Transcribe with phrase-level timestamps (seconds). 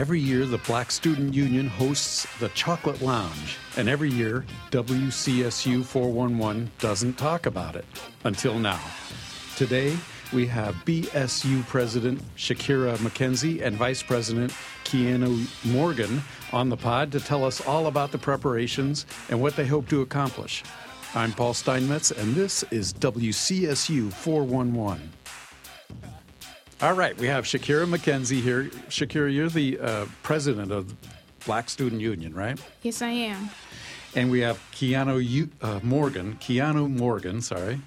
[0.00, 6.70] Every year, the Black Student Union hosts the Chocolate Lounge, and every year, WCSU 411
[6.78, 7.84] doesn't talk about it
[8.24, 8.80] until now.
[9.56, 9.94] Today,
[10.32, 17.20] we have BSU President Shakira McKenzie and Vice President Keanu Morgan on the pod to
[17.20, 20.64] tell us all about the preparations and what they hope to accomplish.
[21.14, 25.19] I'm Paul Steinmetz, and this is WCSU 411.
[26.82, 28.64] All right, we have Shakira McKenzie here.
[28.88, 30.94] Shakira, you're the uh, president of
[31.44, 32.58] Black Student Union, right?
[32.82, 33.50] Yes, I am.
[34.14, 36.38] And we have Keanu U- uh, Morgan.
[36.40, 37.80] Keanu Morgan, sorry.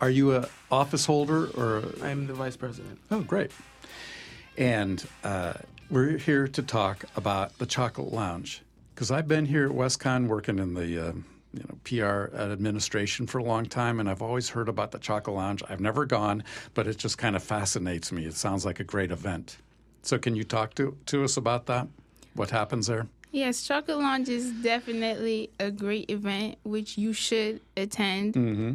[0.00, 1.84] Are you a office holder or?
[2.02, 2.98] I'm the vice president.
[3.10, 3.50] Oh, great.
[4.58, 5.54] And uh,
[5.90, 8.60] we're here to talk about the Chocolate Lounge
[8.94, 11.12] because I've been here at WestConn working in the uh,
[11.52, 15.36] you know PR administration for a long time, and I've always heard about the Chocolate
[15.36, 15.62] Lounge.
[15.68, 18.26] I've never gone, but it just kind of fascinates me.
[18.26, 19.58] It sounds like a great event.
[20.02, 21.88] So, can you talk to to us about that?
[22.34, 23.06] What happens there?
[23.30, 28.34] Yes, Chocolate Lounge is definitely a great event which you should attend.
[28.34, 28.72] Mm-hmm.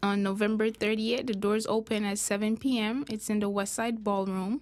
[0.00, 3.04] On November 30th, the doors open at 7 p.m.
[3.10, 4.60] It's in the West Side Ballroom.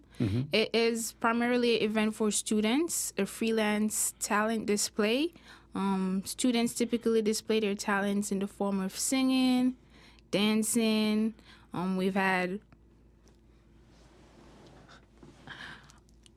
[0.51, 5.35] It is primarily an event for students, a freelance talent display.
[5.77, 9.75] Um, students typically display their talents in the form of singing,
[10.31, 11.35] dancing.
[11.75, 12.61] Um, we've had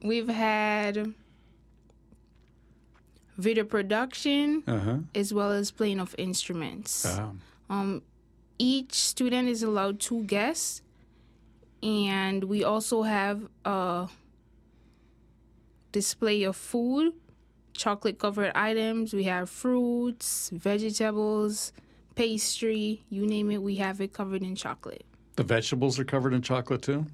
[0.03, 1.13] we've had
[3.37, 4.97] video production Uh huh.
[5.15, 7.05] as well as playing of instruments.
[7.05, 7.31] Uh,
[7.69, 8.01] Um,
[8.57, 10.81] each student is allowed two guests,
[11.81, 14.09] and we also have a
[15.93, 17.13] display of food,
[17.79, 19.13] chocolate covered items.
[19.13, 21.71] We have fruits, vegetables,
[22.15, 25.05] pastry, you name it, we have it covered in chocolate.
[25.37, 27.05] the vegetables are covered in chocolate too.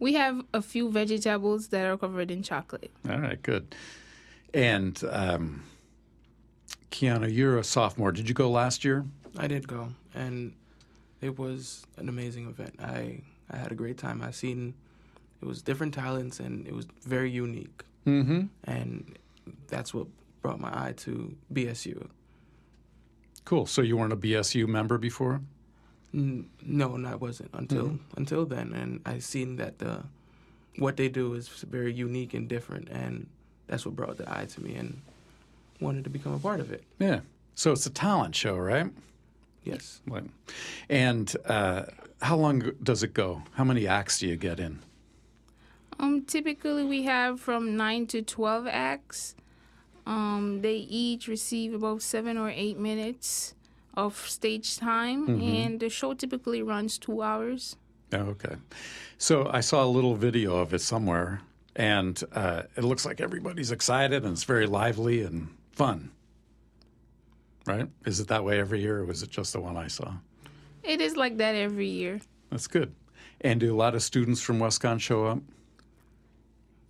[0.00, 2.90] We have a few vegetables that are covered in chocolate.
[3.08, 3.74] All right, good.
[4.52, 5.62] And um,
[6.90, 8.12] Keanu, you're a sophomore.
[8.12, 9.04] Did you go last year?
[9.36, 10.52] I did go, and
[11.20, 12.74] it was an amazing event.
[12.80, 14.22] I I had a great time.
[14.22, 14.74] I seen
[15.40, 17.82] it was different talents, and it was very unique.
[18.06, 18.46] Mm-hmm.
[18.64, 19.18] And
[19.68, 20.06] that's what
[20.42, 22.08] brought my eye to BSU.
[23.44, 23.66] Cool.
[23.66, 25.40] So you weren't a BSU member before?
[26.14, 30.04] N- no, and I wasn't until until then, and I seen that the
[30.76, 33.26] what they do is very unique and different, and
[33.66, 35.00] that's what brought the eye to me, and
[35.80, 36.84] wanted to become a part of it.
[36.98, 37.20] Yeah.
[37.54, 38.90] So it's a talent show, right?
[39.64, 40.00] Yes.
[40.88, 41.84] And uh,
[42.22, 43.42] how long does it go?
[43.52, 44.78] How many acts do you get in?
[45.98, 49.34] Um, typically we have from nine to twelve acts.
[50.06, 53.54] Um, they each receive about seven or eight minutes
[53.94, 57.76] of stage time, and the show typically runs two hours.
[58.12, 58.54] Oh, okay.
[59.18, 61.42] So I saw a little video of it somewhere,
[61.76, 66.10] and uh, it looks like everybody's excited and it's very lively and fun.
[67.66, 67.88] Right?
[68.06, 70.14] Is it that way every year, or was it just the one I saw?
[70.84, 72.20] It is like that every year.
[72.50, 72.94] That's good.
[73.42, 75.40] And do a lot of students from WestConn show up?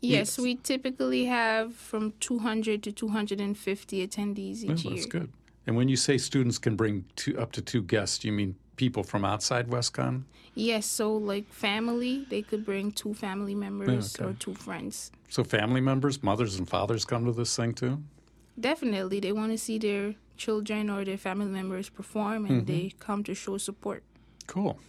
[0.00, 4.94] Yes, we typically have from 200 to 250 attendees each oh, year.
[4.94, 5.32] that's good.
[5.66, 9.02] And when you say students can bring two, up to two guests, you mean people
[9.02, 10.22] from outside WestConn?
[10.54, 14.30] Yes, so like family, they could bring two family members oh, okay.
[14.30, 15.12] or two friends.
[15.28, 18.02] So family members, mothers and fathers come to this thing too?
[18.58, 22.72] Definitely, they want to see their children or their family members perform, and mm-hmm.
[22.72, 24.02] they come to show support.
[24.46, 24.80] Cool.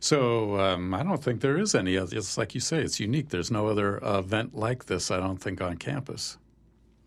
[0.00, 2.16] So um, I don't think there is any other.
[2.16, 3.28] It's like you say, it's unique.
[3.28, 6.38] There's no other event like this, I don't think, on campus.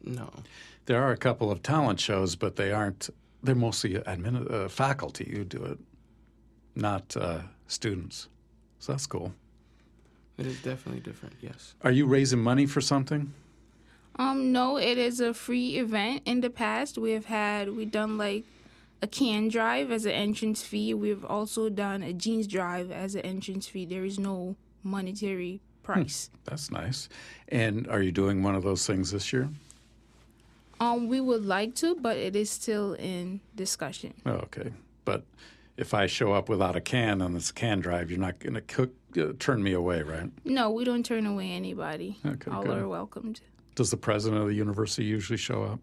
[0.04, 0.30] No.
[0.86, 3.10] There are a couple of talent shows, but they aren't.
[3.44, 5.80] They're mostly admin, uh, faculty who do it,
[6.76, 8.28] not uh, students.
[8.80, 9.34] So that's cool.
[10.38, 11.36] It is definitely different.
[11.42, 11.76] Yes.
[11.82, 13.34] Are you raising money for something?
[14.18, 16.22] Um, no, it is a free event.
[16.26, 18.46] In the past, we have had we done like
[19.02, 20.94] a can drive as an entrance fee.
[20.94, 23.86] We've also done a jeans drive as an entrance fee.
[23.86, 26.30] There is no monetary price.
[26.46, 27.10] That's nice.
[27.50, 29.50] And are you doing one of those things this year?
[30.80, 34.14] Um, we would like to, but it is still in discussion.
[34.26, 34.74] Oh, okay.
[35.06, 35.24] But
[35.78, 38.62] if I show up without a can on this can drive, you're not going to
[38.62, 40.30] cook, uh, turn me away, right?
[40.44, 42.18] No, we don't turn away anybody.
[42.26, 42.78] Okay, All good.
[42.78, 43.42] are welcomed.
[43.76, 45.80] Does the president of the university usually show up?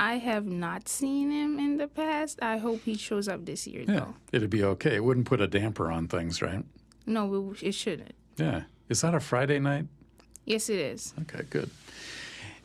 [0.00, 2.38] I have not seen him in the past.
[2.42, 4.14] I hope he shows up this year, Yeah, though.
[4.32, 4.94] it'd be okay.
[4.96, 6.64] It wouldn't put a damper on things, right?
[7.06, 8.14] No, it, it shouldn't.
[8.38, 8.62] Yeah.
[8.88, 9.86] Is that a Friday night?
[10.46, 11.12] Yes, it is.
[11.22, 11.68] Okay, good.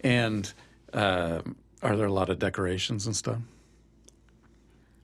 [0.02, 0.52] And
[0.94, 1.42] uh,
[1.84, 3.40] are there a lot of decorations and stuff?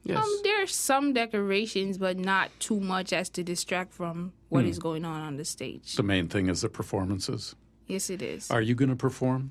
[0.04, 0.24] Yes.
[0.24, 4.70] Um, there are some decorations, but not too much as to distract from what Hmm.
[4.70, 5.94] is going on on the stage.
[5.96, 7.54] The main thing is the performances.
[7.86, 8.50] Yes, it is.
[8.50, 9.50] Are you going to perform?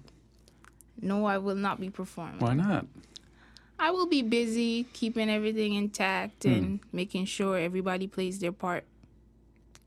[0.99, 2.39] No, I will not be performing.
[2.39, 2.85] Why not?
[3.79, 8.83] I will be busy keeping everything intact and making sure everybody plays their part.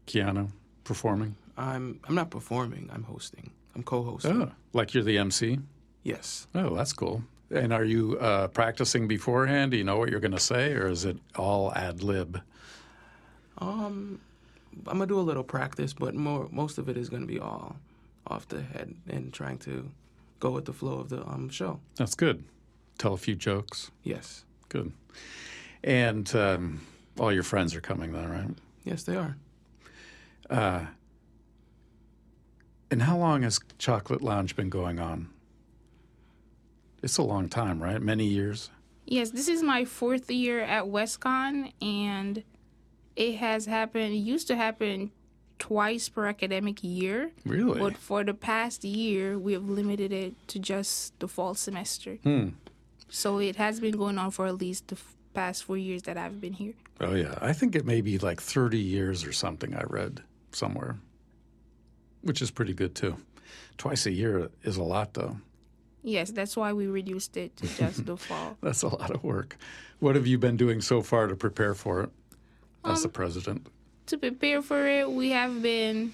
[0.06, 0.50] Keanu,
[0.82, 1.36] performing?
[1.56, 2.90] I'm I'm not performing.
[2.92, 3.50] I'm hosting.
[3.76, 4.42] I'm co-hosting.
[4.42, 5.60] Oh, like you're the MC?
[6.02, 6.48] Yes.
[6.54, 7.22] Oh, that's cool.
[7.50, 9.70] And are you uh, practicing beforehand?
[9.70, 12.40] Do you know what you're going to say, or is it all ad lib?
[13.58, 14.20] Um,
[14.88, 17.76] I'm gonna do a little practice, but more most of it is gonna be all
[18.26, 19.88] off the head and trying to
[20.44, 21.80] go with the flow of the um show.
[21.96, 22.44] That's good.
[22.98, 23.90] Tell a few jokes.
[24.02, 24.44] Yes.
[24.68, 24.92] Good.
[25.82, 26.86] And um,
[27.18, 28.50] all your friends are coming then, right?
[28.84, 29.36] Yes, they are.
[30.50, 30.84] Uh,
[32.90, 35.30] and how long has Chocolate Lounge been going on?
[37.02, 38.00] It's a long time, right?
[38.00, 38.70] Many years.
[39.06, 42.44] Yes, this is my fourth year at WestConn, and
[43.16, 44.12] it has happened.
[44.12, 45.10] It used to happen
[45.58, 47.78] twice per academic year, Really?
[47.78, 52.16] but for the past year, we have limited it to just the fall semester.
[52.22, 52.48] Hmm.
[53.08, 56.16] So it has been going on for at least the f- past four years that
[56.16, 56.74] I've been here.
[57.00, 59.74] Oh yeah, I think it may be like 30 years or something.
[59.74, 60.22] I read
[60.52, 60.96] somewhere,
[62.22, 63.16] which is pretty good too.
[63.78, 65.36] Twice a year is a lot, though.
[66.02, 68.56] Yes, that's why we reduced it to just the fall.
[68.62, 69.56] That's a lot of work.
[70.00, 72.10] What have you been doing so far to prepare for it
[72.84, 73.66] as Um, the president?
[74.06, 76.12] To prepare for it, we have been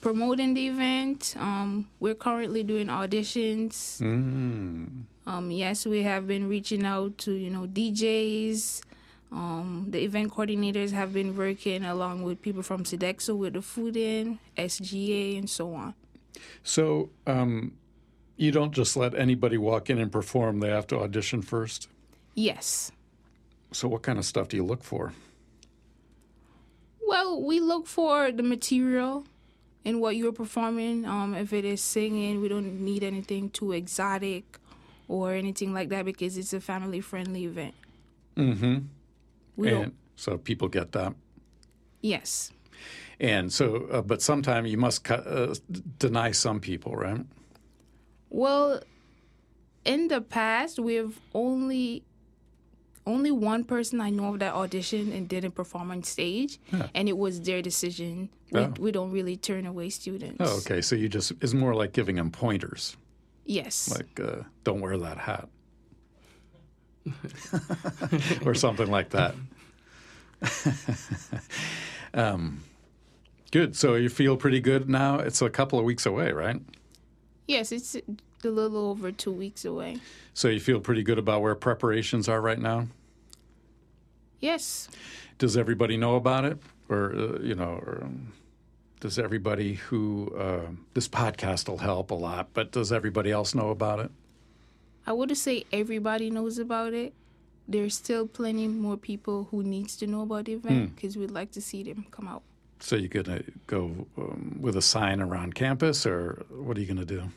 [0.00, 1.34] promoting the event.
[1.38, 4.00] Um, we're currently doing auditions.
[4.00, 5.04] Mm.
[5.26, 8.82] Um, yes, we have been reaching out to you know DJs.
[9.30, 13.96] Um, the event coordinators have been working along with people from Sodexo with the food
[13.96, 15.94] in, SGA, and so on.
[16.62, 17.72] So um,
[18.36, 21.88] you don't just let anybody walk in and perform; they have to audition first.
[22.34, 22.92] Yes.
[23.70, 25.14] So what kind of stuff do you look for?
[27.12, 29.26] Well, we look for the material
[29.84, 31.04] in what you're performing.
[31.04, 34.58] Um, if it is singing, we don't need anything too exotic
[35.08, 37.74] or anything like that because it's a family friendly event.
[38.38, 38.86] Mm-hmm.
[39.56, 39.94] We and don't.
[40.16, 41.12] so people get that.
[42.00, 42.50] Yes.
[43.20, 45.54] And so, uh, but sometime you must cut, uh,
[45.98, 47.26] deny some people, right?
[48.30, 48.80] Well,
[49.84, 52.04] in the past, we've only
[53.06, 56.88] only one person I know of that auditioned and didn't perform on stage, Yeah.
[56.94, 58.28] and it was their decision.
[58.52, 58.74] We, Oh.
[58.78, 60.36] we don't really turn away students.
[60.40, 60.80] Oh, okay.
[60.82, 62.96] So you just it's more like giving them pointers,
[63.44, 63.90] Yes.
[63.90, 65.48] like uh, don't wear that hat,
[68.46, 69.34] or something like that.
[72.14, 72.62] um,
[73.50, 73.76] good.
[73.76, 75.18] So you feel pretty good now.
[75.18, 76.60] It's a couple of weeks away, right?
[77.48, 77.96] yes, it's
[78.44, 79.98] a little over two weeks away.
[80.34, 82.86] So you feel pretty good about where preparations are right now.
[84.40, 84.88] Yes.
[85.38, 86.58] Does everybody know about it,
[86.88, 88.32] or uh, you know, or, um,
[89.00, 92.48] does everybody who uh, this podcast will help a lot?
[92.54, 94.10] But does everybody else know about it?
[95.06, 97.12] I wouldn't say everybody knows about it.
[97.66, 101.52] There's still plenty more people who needs to know about the event because we'd like
[101.52, 102.42] to see them come out.
[102.80, 107.04] So you're gonna go um, with a sign around campus, or what are you gonna
[107.04, 107.30] do?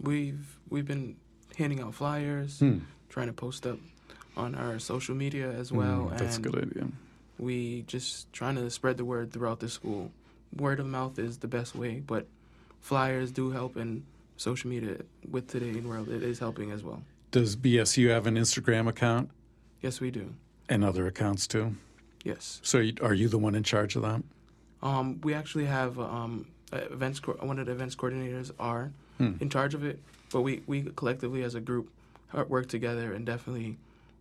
[0.00, 1.16] We've we've been
[1.56, 2.62] handing out flyers,
[3.08, 3.78] trying to post up
[4.36, 6.88] on our social media as well, Mm, that's a good idea.
[7.38, 10.10] we just trying to spread the word throughout the school.
[10.54, 12.26] Word of mouth is the best way, but
[12.80, 14.04] flyers do help, and
[14.36, 14.98] social media
[15.30, 17.02] with today's world it is helping as well.
[17.30, 19.30] Does BSU have an Instagram account
[19.80, 20.34] Yes, we do.
[20.68, 21.76] and other accounts too?
[22.22, 22.60] Yes.
[22.62, 24.22] So are you the one in charge of that?
[24.82, 27.20] Um, we actually have um, uh, events.
[27.20, 29.32] Co- one of the events coordinators are Hmm.
[29.40, 29.98] in charge of it,
[30.30, 31.88] but we, we collectively as a group
[32.48, 33.76] work together and definitely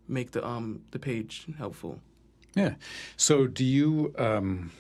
[0.08, 2.00] make the um the page helpful.
[2.56, 2.76] Yeah.
[3.18, 4.72] So do you um,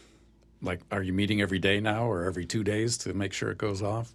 [0.61, 0.79] like?
[0.91, 3.81] Are you meeting every day now, or every two days to make sure it goes
[3.81, 4.13] off?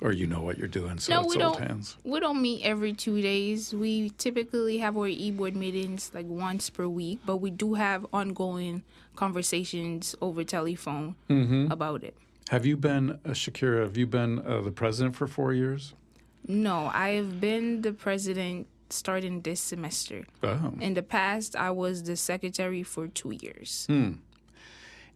[0.00, 1.58] Or you know what you're doing, so no, it's we don't.
[1.58, 1.96] hands.
[2.04, 3.72] We don't meet every two days.
[3.72, 8.82] We typically have our e-board meetings like once per week, but we do have ongoing
[9.16, 11.70] conversations over telephone Mm-hmm.
[11.72, 12.14] about it.
[12.50, 13.82] Have you been, uh, Shakira?
[13.82, 15.94] Have you been uh, the president for four years?
[16.46, 20.26] No, I have been the president starting this semester.
[20.42, 20.74] Oh.
[20.80, 23.86] In the past, I was the secretary for two years.
[23.88, 24.12] Hmm.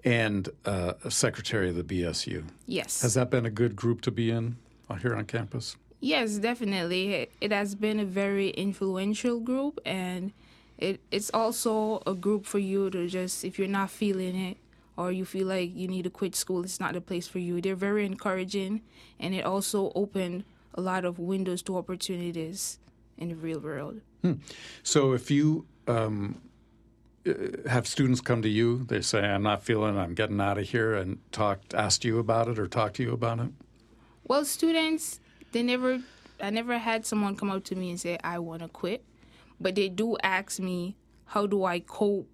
[0.04, 2.44] And uh, a secretary of the BSU.
[2.66, 3.02] Yes.
[3.02, 4.56] Has that been a good group to be in
[4.96, 5.76] here on campus?
[6.00, 7.12] Yes, definitely.
[7.14, 10.32] It, it has been a very influential group, and
[10.78, 14.56] it, it's also a group for you to just, if you're not feeling it
[14.96, 17.60] or you feel like you need to quit school, it's not the place for you.
[17.60, 18.82] They're very encouraging,
[19.18, 22.78] and it also opened a lot of windows to opportunities
[23.16, 24.00] in the real world.
[24.82, 26.40] So if you um,
[27.26, 27.32] uh,
[27.68, 28.84] have students come to you?
[28.84, 29.96] They say, "I'm not feeling.
[29.96, 33.02] it, I'm getting out of here," and talk, asked you about it, or talk to
[33.02, 33.50] you about it.
[34.28, 35.20] Well, students,
[35.52, 36.00] they never,
[36.40, 39.02] I never had someone come up to me and say, I want to quit.
[39.58, 42.28] But they do ask me, how do I cope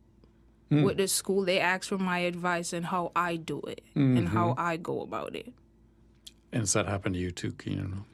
[0.70, 1.44] with the school?
[1.44, 5.36] They ask for my advice and how I do it and how I go about
[5.36, 5.52] it.
[6.52, 8.04] And does that happen to you too, Keenan?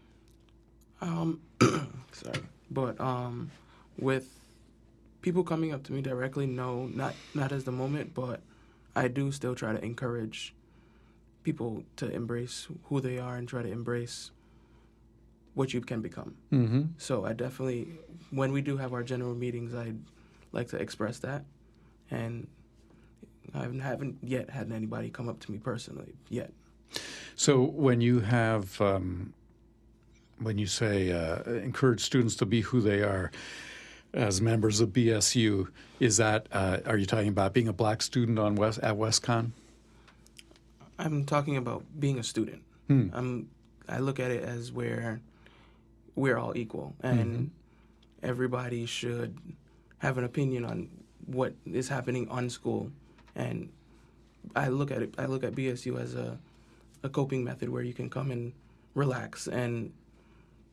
[1.01, 1.41] Um,
[2.13, 3.51] sorry, but um,
[3.99, 4.29] with
[5.23, 8.41] people coming up to me directly, no, not not as the moment, but
[8.95, 10.55] I do still try to encourage
[11.43, 14.31] people to embrace who they are and try to embrace
[15.55, 16.35] what you can become.
[16.53, 16.83] Mm-hmm.
[16.99, 17.89] So I definitely,
[18.31, 19.99] when we do have our general meetings, I'd
[20.53, 21.45] like to express that,
[22.11, 22.47] and
[23.55, 26.53] I haven't yet had anybody come up to me personally yet.
[27.35, 29.33] So when you have, um,
[30.39, 33.31] when you say uh, encourage students to be who they are
[34.13, 35.69] as members of BSU,
[36.01, 39.53] is that uh, are you talking about being a black student on West at WestConn?
[41.01, 42.63] I'm talking about being a student.
[42.89, 43.09] Hmm.
[43.13, 43.51] I'm,
[43.89, 45.21] I look at it as where
[46.15, 47.51] we're all equal, and
[48.23, 49.37] everybody should
[49.99, 50.91] have an opinion on
[51.27, 52.91] what is happening on school.
[53.35, 53.71] And
[54.55, 55.15] I look at it.
[55.19, 56.39] I look at BSU as a
[57.03, 58.53] a coping method where you can come and
[58.95, 59.93] relax and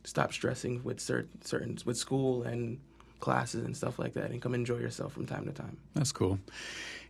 [0.04, 2.78] stop stressing with certain certain with school and
[3.20, 5.76] classes and stuff like that, and come enjoy yourself from time to time.
[5.94, 6.38] That's cool.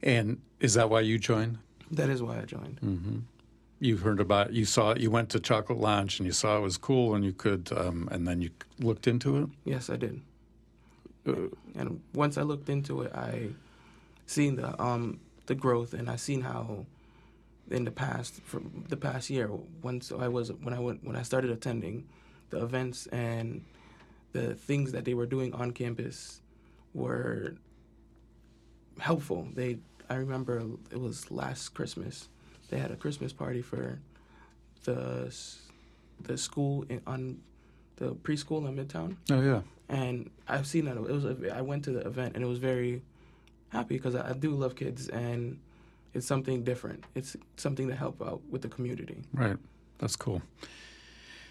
[0.03, 1.59] And is that why you joined?
[1.90, 2.80] That is why I joined.
[2.80, 3.18] Mm-hmm.
[3.80, 6.76] You heard about, you saw, you went to Chocolate Lounge and you saw it was
[6.76, 9.49] cool, and you could, um, and then you looked into it.
[9.64, 10.21] Yes, I did.
[11.26, 13.50] Uh, and once I looked into it, I
[14.26, 16.87] seen the um the growth, and I seen how
[17.71, 19.50] in the past, for the past year,
[19.83, 22.09] once I was when I went when I started attending
[22.50, 23.64] the events and
[24.33, 26.40] the things that they were doing on campus
[26.95, 27.54] were
[28.99, 29.49] helpful.
[29.54, 29.78] They
[30.11, 32.29] I remember it was last Christmas.
[32.71, 33.99] They had a Christmas party for
[34.85, 35.35] the
[36.21, 37.41] the school in, on
[37.97, 39.62] the preschool in Midtown oh yeah.
[39.88, 40.97] and I've seen that.
[40.97, 43.03] It was a, I went to the event and it was very
[43.71, 45.59] happy because I, I do love kids and
[46.15, 47.05] it's something different.
[47.15, 49.23] It's something to help out with the community.
[49.33, 49.57] Right.
[49.99, 50.43] That's cool.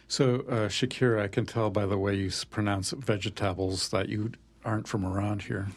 [0.08, 4.32] So, uh, Shakira, I can tell by the way you pronounce vegetables that you
[4.64, 5.68] aren't from around here.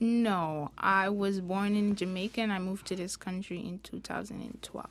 [0.00, 4.86] No, I was born in Jamaica and I moved to this country in 2012.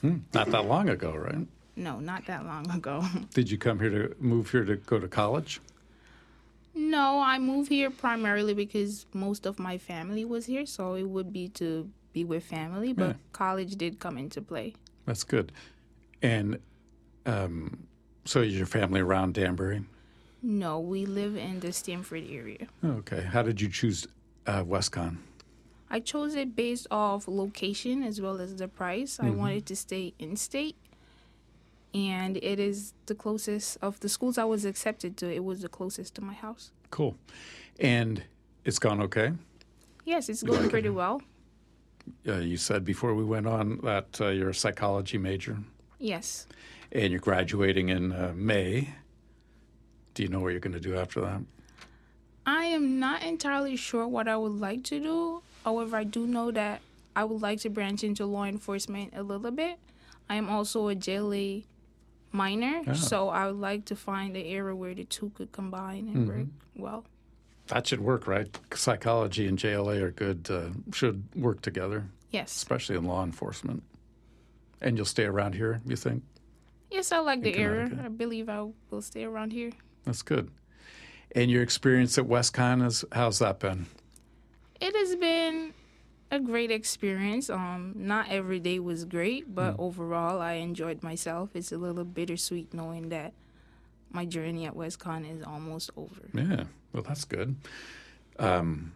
[0.00, 0.16] Hmm.
[0.34, 1.46] Not that long ago, right?
[1.76, 3.04] No, not that long ago.
[3.34, 5.60] Did you come here to move here to go to college?
[6.74, 11.32] no, I moved here primarily because most of my family was here, so it would
[11.32, 13.14] be to be with family, but Yeah.
[13.32, 14.74] college did come into play.
[15.06, 15.52] That's good.
[16.22, 16.58] And
[17.24, 17.86] um,
[18.26, 19.84] so is your family around Danbury?
[20.42, 22.66] No, we live in the Stamford area.
[22.84, 23.22] Okay.
[23.22, 24.06] How did you choose
[24.46, 25.16] uh, WestConn?
[25.88, 29.18] I chose it based off location as well as the price.
[29.20, 30.76] I wanted to stay in state.
[31.94, 35.68] And it is the closest of the schools I was accepted to, it was the
[35.68, 36.70] closest to my house.
[36.90, 37.16] Cool.
[37.80, 38.22] And
[38.64, 39.32] it's gone okay?
[40.04, 41.22] Yes, it's going pretty well.
[42.28, 45.58] Uh, you said before we went on that uh, you're a psychology major
[45.98, 46.46] Yes.
[46.92, 48.90] and you're graduating in uh, May.
[50.14, 51.40] Do you know what you're going to do after that?
[52.46, 55.42] I am not entirely sure what I would like to do.
[55.64, 56.80] However, I do know that
[57.16, 59.78] I would like to branch into law enforcement a little bit.
[60.30, 61.64] I am also a JLA
[62.32, 62.92] minor, Ah.
[62.92, 66.46] so I would like to find an area where the two could combine and work
[66.76, 67.04] well.
[67.68, 68.56] That should work, right?
[68.74, 72.54] Psychology and JLA are good, uh, should work together, Yes.
[72.54, 73.82] especially in law enforcement.
[74.80, 76.22] And you'll stay around here, you think?
[76.92, 77.90] Yes, I like In the area.
[78.04, 79.72] I believe I will stay around here.
[80.04, 80.50] That's good.
[81.34, 83.86] And your experience at WestConn is how's that been?
[84.80, 85.74] It has been
[86.30, 87.50] a great experience.
[87.50, 91.50] Um, not every day was great, but overall, I enjoyed myself.
[91.54, 93.32] It's a little bittersweet knowing that
[94.10, 96.28] my journey at WestConn is almost over.
[96.32, 97.56] Yeah, well, that's good.
[98.38, 98.92] Um,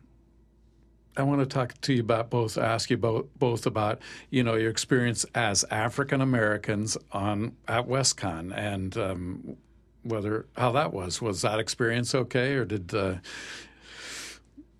[1.17, 2.57] I want to talk to you about both.
[2.57, 8.57] Ask you both both about you know your experience as African Americans on at WestConn
[8.57, 9.57] and um,
[10.03, 11.21] whether how that was.
[11.21, 13.17] Was that experience okay, or did uh,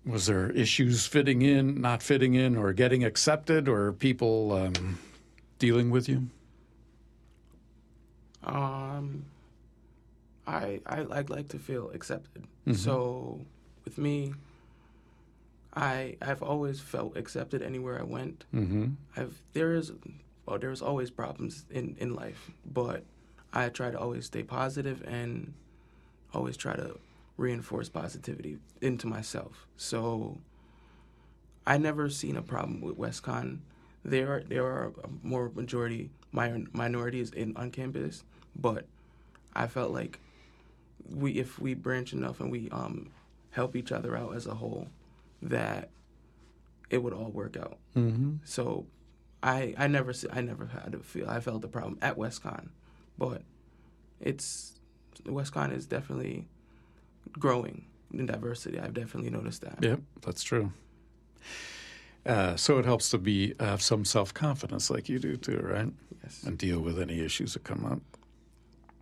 [0.05, 4.99] was there issues fitting in, not fitting in, or getting accepted, or people um,
[5.59, 6.27] dealing with you?
[8.43, 9.25] Um,
[10.47, 12.45] I I I'd like to feel accepted.
[12.73, 13.41] So
[13.85, 14.33] with me,
[15.75, 18.45] I I've always felt accepted anywhere I went.
[18.53, 18.87] Mm-hmm.
[19.17, 19.91] I've there is
[20.45, 23.03] well there's always problems in in life, but
[23.53, 25.53] I try to always stay positive and
[26.33, 26.97] always try to
[27.37, 29.67] reinforce positivity into myself.
[29.77, 30.37] So
[31.65, 33.59] I never seen a problem with WestConn.
[34.03, 38.23] There are there are more majority minor, minorities in on campus,
[38.55, 38.85] but
[39.53, 40.19] I felt like
[41.09, 43.09] we if we branch enough and we um,
[43.51, 44.87] help each other out as a whole,
[45.41, 45.89] that
[46.89, 47.77] it would all work out.
[47.95, 48.37] Mm-hmm.
[48.43, 48.85] So
[49.43, 52.69] I I never I never had to feel I felt the problem at WestConn,
[53.21, 53.43] but
[54.19, 54.79] it's
[55.25, 56.47] WestConn is definitely
[57.33, 58.79] growing in diversity.
[58.79, 59.77] I've definitely noticed that.
[59.79, 60.73] Yep, that's true.
[62.25, 65.93] Uh, so it helps to be have some self confidence, like you do too, right?
[66.23, 66.41] Yes.
[66.43, 67.99] And deal with any issues that come up.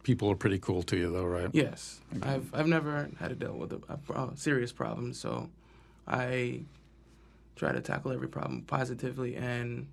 [0.04, 1.50] People are pretty cool to you, though, right?
[1.54, 5.50] Yes, I've I've never had to deal with a, a serious problem, so
[6.08, 6.64] I
[7.56, 9.88] try to tackle every problem positively and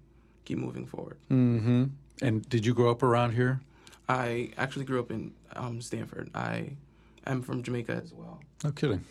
[0.44, 1.18] keep moving forward.
[1.30, 1.84] Mm-hmm.
[2.22, 3.60] And did you grow up around here?
[4.08, 6.30] I actually grew up in um, Stamford.
[6.34, 6.70] I
[7.26, 8.40] am from Jamaica as well.
[8.64, 9.04] No kidding.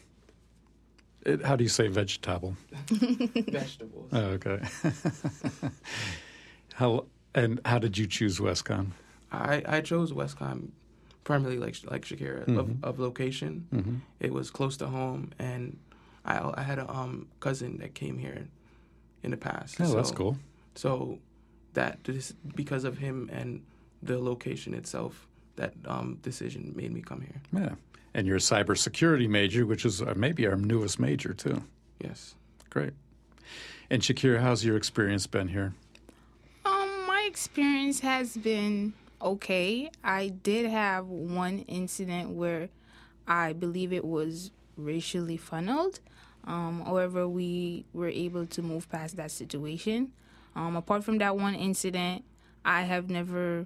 [1.25, 2.55] It, how do you say vegetable?
[2.89, 4.09] Vegetables.
[4.13, 4.59] Oh, okay.
[6.75, 8.91] how and how did you choose WestConn?
[9.31, 10.69] I, I chose WestConn
[11.23, 12.59] primarily like like Shakira Mhm.
[12.59, 13.67] of, of location.
[13.73, 13.95] Mm-hmm.
[14.19, 15.77] It was close to home, and
[16.25, 18.47] I I had a um cousin that came here
[19.23, 19.77] in the past.
[19.81, 20.37] Oh, that's cool.
[20.75, 21.19] So
[21.73, 23.63] that just because of him and
[24.05, 27.41] the location itself, that um, decision made me come here.
[27.53, 27.75] Yeah.
[28.13, 31.61] And you're a cybersecurity major, which is uh, maybe our newest major too.
[31.99, 32.35] Yes.
[32.69, 32.93] Great.
[33.89, 35.73] And Shakira, how's your experience been here?
[36.65, 39.91] Um, my experience has been okay.
[40.03, 42.69] I did have one incident where
[43.27, 45.99] I believe it was racially funneled.
[46.45, 50.11] Um, however, we were able to move past that situation.
[50.55, 52.23] Um, apart from that one incident,
[52.63, 53.65] I have never,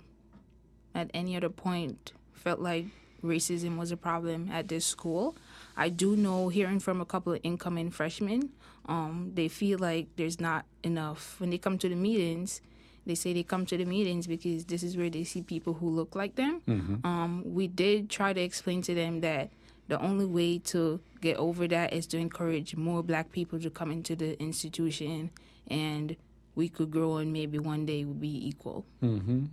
[0.96, 2.86] at any other point, felt like
[3.24, 5.36] racism was a problem at this school.
[5.76, 8.50] I do know, hearing from a couple of incoming freshmen,
[8.88, 11.36] um, they feel like there's not enough.
[11.40, 12.62] When they come to the meetings,
[13.06, 15.90] they say they come to the meetings because this is where they see people who
[15.90, 16.62] look like them.
[17.04, 19.50] Um, we did try to explain to them that
[19.88, 23.92] the only way to get over that is to encourage more black people to come
[23.92, 25.32] into the institution
[25.68, 26.16] and
[26.56, 28.86] we could grow and maybe one day we'll be equal.
[29.04, 29.46] Mm-hmm.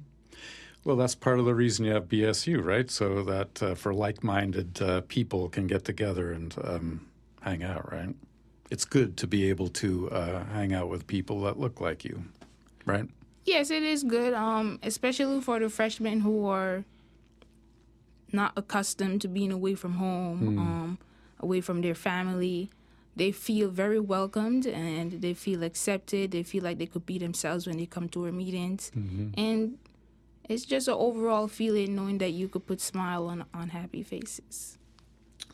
[0.86, 2.88] Well, that's part of the reason you have BSU, right?
[2.88, 7.08] So that uh, for like-minded uh, people can get together and um,
[7.40, 8.14] hang out, right?
[8.70, 12.22] It's good to be able to uh, hang out with people that look like you,
[12.84, 13.08] right?
[13.44, 16.84] Yes, it is good, um, especially for the freshmen who are
[18.30, 20.98] not accustomed to being away from home, um,
[21.40, 22.70] away from their family.
[23.16, 26.30] They feel very welcomed and they feel accepted.
[26.30, 28.92] They feel like they could be themselves when they come to our meetings.
[29.36, 29.78] And
[30.48, 34.78] it's just an overall feeling knowing that you could put smile on on happy faces.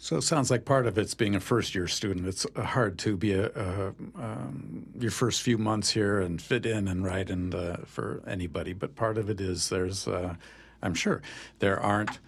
[0.03, 2.27] So it sounds like part of it's being a first-year student.
[2.27, 6.67] It's uh, hard to be a, a um, your first few months here and fit
[6.67, 8.73] in and right uh, for anybody.
[8.73, 10.35] But part of it is there's, uh,
[10.83, 11.23] I'm sure,
[11.61, 12.19] there aren't.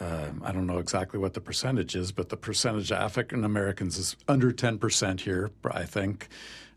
[0.00, 3.98] Uh, I don't know exactly what the percentage is, but the percentage of African Americans
[3.98, 5.50] is under 10% here.
[5.72, 6.28] I think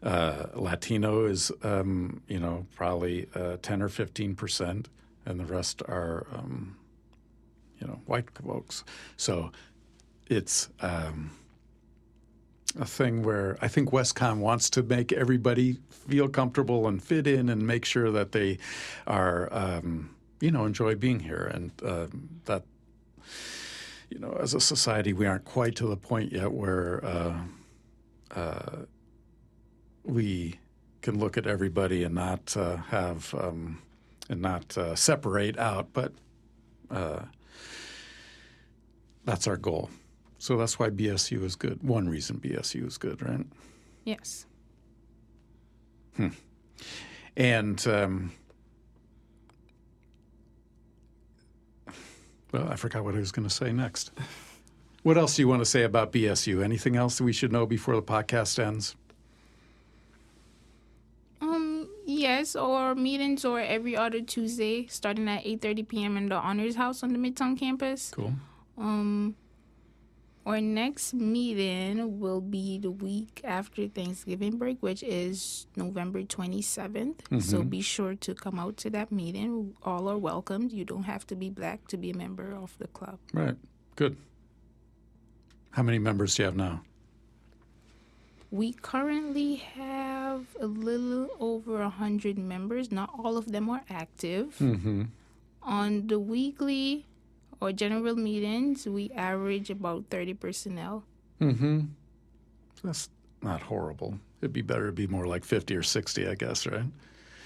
[0.02, 4.88] uh, Latino is, um, you know, probably uh, 10 or 15%,
[5.26, 6.76] and the rest are, um,
[7.80, 8.84] you know, white folks.
[9.18, 9.52] So
[10.28, 11.32] it's um,
[12.80, 17.50] a thing where I think WestConn wants to make everybody feel comfortable and fit in
[17.50, 18.58] and make sure that they
[19.08, 21.52] are, um, you know, enjoy being here.
[21.54, 22.64] And um, that,
[24.10, 27.38] you know, as a society, we aren't quite to the point yet where uh,
[28.36, 28.78] uh,
[30.04, 30.60] we
[31.02, 33.82] can look at everybody and not uh, have um,
[34.32, 36.14] and not uh, separate out, but
[36.90, 37.24] uh,
[39.26, 39.90] that's our goal.
[40.40, 41.84] So that's why BSU is good.
[41.84, 43.46] One reason BSU is good, right?
[44.06, 44.46] Yes.
[46.16, 46.30] Hmm.
[47.36, 48.32] And um,
[52.54, 54.12] well, I forgot what I was going to say next.
[55.04, 56.64] What else do you want to say about BSU?
[56.64, 58.96] Anything else that we should know before the podcast ends?
[61.42, 61.90] Um,
[62.22, 66.18] yes, or meetings or every other Tuesday starting at 8:30 p.m.
[66.18, 68.12] in the Honors House on the Midtown campus.
[68.16, 68.34] Cool.
[68.78, 69.36] Um,
[70.46, 77.42] our next meeting will be the week after Thanksgiving break, which is November 27th.
[77.42, 79.76] So be sure to come out to that meeting.
[79.84, 80.72] All are welcomed.
[80.72, 83.20] You don't have to be black to be a member of the club.
[83.34, 83.56] Right.
[83.96, 84.18] Good.
[85.72, 86.82] How many members do you have now?
[88.52, 92.92] We currently have a little over a 100 members.
[92.92, 94.58] Not all of them are active.
[94.60, 95.04] Mm-hmm.
[95.64, 97.06] On the weekly
[97.62, 101.04] or general meetings, we average about 30 personnel.
[101.40, 101.86] Mm-hmm.
[102.84, 103.10] That's
[103.42, 104.20] not horrible.
[104.42, 106.86] It'd be better to be more like 50 or 60, I guess, right?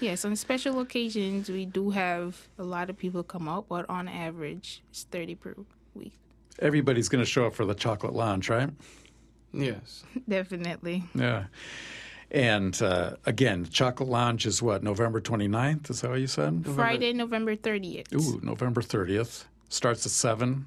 [0.00, 4.08] Yes, on special occasions, we do have a lot of people come out, but on
[4.08, 5.54] average, it's 30 per
[5.94, 6.18] week.
[6.58, 8.70] Everybody's going to show up for the chocolate lounge, right?
[9.52, 10.04] Yes.
[10.28, 11.04] Definitely.
[11.14, 11.44] Yeah.
[12.30, 15.90] And uh, again, chocolate lounge is what, November 29th?
[15.90, 16.66] Is that what you said?
[16.74, 18.12] Friday, November 30th.
[18.14, 19.44] Ooh, November 30th.
[19.68, 20.66] Starts at 7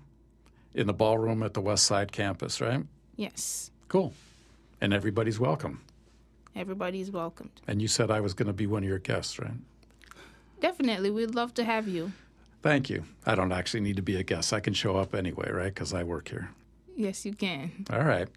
[0.73, 2.83] in the ballroom at the West Side campus, right?
[3.15, 4.13] Yes, Cool.
[4.81, 5.81] And everybody's welcome.
[6.55, 7.51] everybody's welcomed.
[7.67, 9.51] And you said I was going to be one of your guests, right?
[10.61, 12.11] Definitely, we'd love to have you.
[12.61, 13.03] Thank you.
[13.25, 14.53] I don't actually need to be a guest.
[14.53, 15.73] I can show up anyway, right?
[15.73, 16.49] Because I work here.
[16.99, 17.71] Yes, you can.
[17.93, 18.27] All right.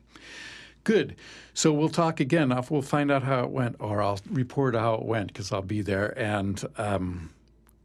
[0.85, 1.17] Good.
[1.53, 2.55] So we'll talk again.
[2.71, 5.83] We'll find out how it went, or I'll report how it went because I'll be
[5.83, 7.31] there, and um,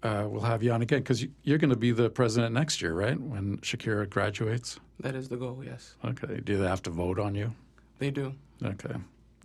[0.03, 2.93] uh, we'll have you on again because you're going to be the president next year,
[2.93, 3.19] right?
[3.19, 4.79] When Shakira graduates.
[4.99, 5.95] That is the goal, yes.
[6.05, 6.41] Okay.
[6.43, 7.53] Do they have to vote on you?
[7.97, 8.35] They do.
[8.63, 8.95] Okay.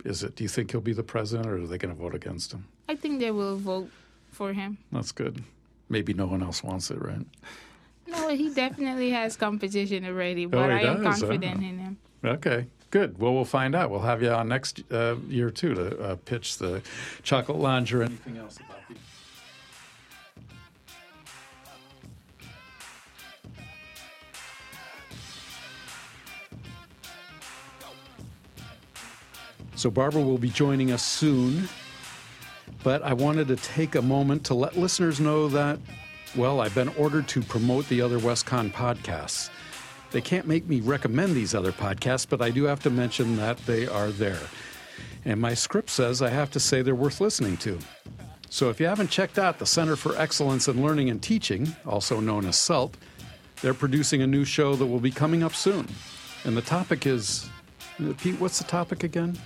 [0.05, 0.35] Is it?
[0.35, 2.67] Do you think he'll be the president, or are they going to vote against him?
[2.87, 3.89] I think they will vote
[4.31, 4.77] for him.
[4.91, 5.43] That's good.
[5.89, 7.25] Maybe no one else wants it, right?
[8.13, 11.67] No, he definitely has competition already, but Oh, he I am does, confident huh?
[11.69, 11.97] in him.
[12.23, 13.17] Okay, good.
[13.19, 13.89] Well, we'll find out.
[13.89, 16.81] We'll have you on next uh, year too to uh, pitch the
[17.23, 18.95] chocolate lounge or anything else about the.
[29.75, 31.67] So Barbara will be joining us soon,
[32.83, 35.79] but I wanted to take a moment to let listeners know that,
[36.35, 39.49] well, I've been ordered to promote the other WestConn podcasts.
[40.11, 43.57] They can't make me recommend these other podcasts, but I do have to mention that
[43.65, 44.39] they are there.
[45.25, 47.79] And my script says I have to say they're worth listening to.
[48.49, 52.19] So if you haven't checked out the Center for Excellence in Learning and Teaching, also
[52.19, 52.93] known as CELT,
[53.61, 55.87] they're producing a new show that will be coming up soon.
[56.43, 57.49] And the topic is
[57.99, 59.37] uh, Pete, what's the topic again?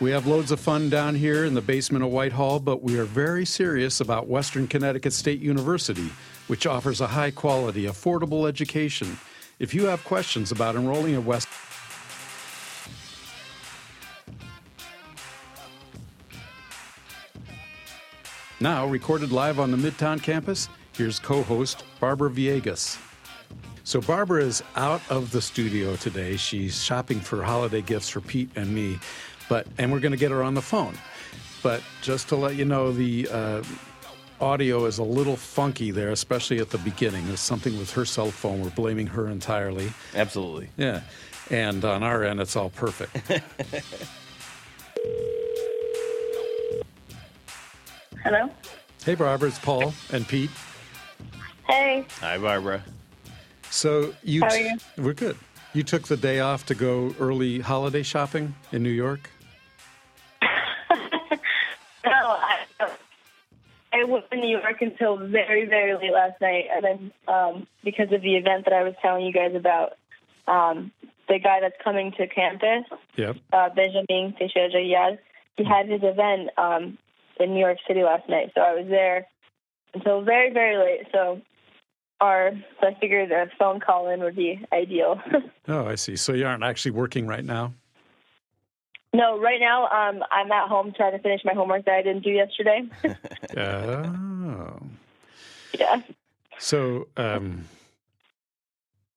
[0.00, 3.04] We have loads of fun down here in the basement of Whitehall, but we are
[3.04, 6.08] very serious about Western Connecticut State University,
[6.46, 9.18] which offers a high quality, affordable education.
[9.58, 11.48] If you have questions about enrolling at West,
[18.58, 22.98] now recorded live on the Midtown campus, here's co host Barbara Viegas.
[23.84, 26.36] So Barbara is out of the studio today.
[26.36, 29.00] She's shopping for holiday gifts for Pete and me,
[29.50, 30.94] but and we're going to get her on the phone.
[31.62, 33.62] But just to let you know, the uh,
[34.40, 37.26] audio is a little funky there, especially at the beginning.
[37.26, 38.62] There's something with her cell phone.
[38.62, 39.92] We're blaming her entirely.
[40.14, 40.70] Absolutely.
[40.78, 41.02] Yeah,
[41.50, 43.14] and on our end, it's all perfect.
[48.24, 48.50] Hello.
[49.04, 50.50] hey, Barbara, it's Paul and Pete.
[51.66, 52.06] Hey.
[52.20, 52.82] Hi, Barbara.
[53.70, 54.78] So you, How are you?
[54.98, 55.36] we're good.
[55.72, 59.30] You took the day off to go early holiday shopping in New York.
[64.10, 68.22] Was in New York until very, very late last night, and then um, because of
[68.22, 69.92] the event that I was telling you guys about,
[70.46, 70.92] um,
[71.28, 72.84] the guy that's coming to campus,
[73.16, 73.36] Yep.
[73.52, 75.18] uh, Benjamin Teixeira Diaz,
[75.56, 76.98] he had his event um,
[77.38, 79.26] in New York City last night, so I was there
[79.94, 81.06] until very, very late.
[81.12, 81.40] So,
[82.20, 85.20] our so I figured a phone call in would be ideal.
[85.68, 86.16] Oh, I see.
[86.16, 87.72] So you aren't actually working right now.
[89.12, 92.22] No, right now um, I'm at home trying to finish my homework that I didn't
[92.22, 92.82] do yesterday.
[93.56, 94.80] Oh.
[95.78, 96.02] yeah.
[96.58, 97.64] So, um,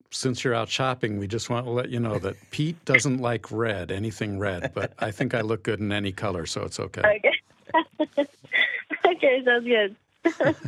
[0.10, 3.52] since you're out shopping, we just want to let you know that Pete doesn't like
[3.52, 7.02] red, anything red, but I think I look good in any color, so it's okay.
[7.02, 8.08] Okay.
[9.06, 10.56] okay, sounds good.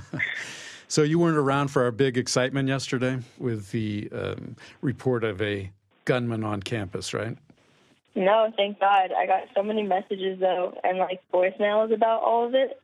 [0.87, 5.71] So, you weren't around for our big excitement yesterday with the um, report of a
[6.05, 7.37] gunman on campus, right?
[8.15, 9.11] No, thank God.
[9.15, 12.81] I got so many messages though, and like voicemails about all of it